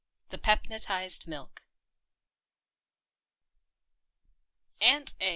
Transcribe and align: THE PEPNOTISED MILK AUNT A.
THE 0.29 0.39
PEPNOTISED 0.39 1.27
MILK 1.27 1.63
AUNT 4.81 5.13
A. 5.21 5.29